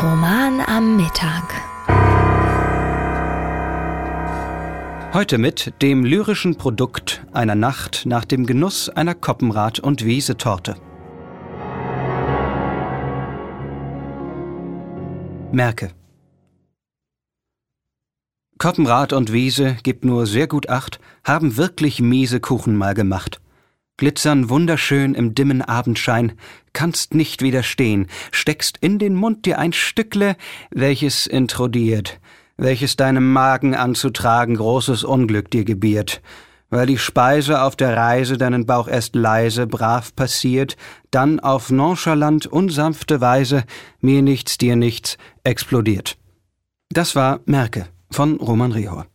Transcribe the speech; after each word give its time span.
Roman 0.00 0.60
am 0.60 0.96
Mittag. 0.96 1.42
Heute 5.12 5.38
mit 5.38 5.72
dem 5.82 6.04
lyrischen 6.04 6.54
Produkt 6.54 7.26
einer 7.32 7.56
Nacht 7.56 8.02
nach 8.06 8.24
dem 8.24 8.46
Genuss 8.46 8.88
einer 8.88 9.16
Koppenrad- 9.16 9.80
und 9.80 10.04
Wiesetorte. 10.04 10.76
Merke. 15.50 15.90
Koppenrad 18.58 19.12
und 19.12 19.32
Wiese, 19.32 19.78
gibt 19.82 20.04
nur 20.04 20.26
sehr 20.26 20.46
gut 20.46 20.68
Acht, 20.68 21.00
haben 21.24 21.56
wirklich 21.56 22.00
miese 22.00 22.38
Kuchen 22.38 22.76
mal 22.76 22.94
gemacht. 22.94 23.40
Glitzern 23.98 24.48
wunderschön 24.48 25.14
im 25.14 25.34
dimmen 25.34 25.60
Abendschein, 25.60 26.32
kannst 26.72 27.14
nicht 27.14 27.42
widerstehen, 27.42 28.06
steckst 28.30 28.78
in 28.80 29.00
den 29.00 29.14
Mund 29.14 29.44
dir 29.44 29.58
ein 29.58 29.72
Stückle, 29.72 30.36
welches 30.70 31.26
introdiert, 31.26 32.20
welches 32.56 32.94
deinem 32.94 33.32
Magen 33.32 33.74
anzutragen 33.74 34.56
großes 34.56 35.02
Unglück 35.02 35.50
dir 35.50 35.64
gebiert, 35.64 36.22
weil 36.70 36.86
die 36.86 36.96
Speise 36.98 37.60
auf 37.62 37.74
der 37.74 37.96
Reise 37.96 38.38
deinen 38.38 38.66
Bauch 38.66 38.86
erst 38.86 39.16
leise, 39.16 39.66
brav 39.66 40.14
passiert, 40.14 40.76
dann 41.10 41.40
auf 41.40 41.70
nonchalant 41.70 42.46
unsanfte 42.46 43.20
Weise, 43.20 43.64
mir 44.00 44.22
nichts, 44.22 44.58
dir 44.58 44.76
nichts, 44.76 45.18
explodiert. 45.42 46.16
Das 46.90 47.16
war 47.16 47.40
Merke 47.46 47.88
von 48.10 48.36
Roman 48.36 48.70
Rehor. 48.72 49.06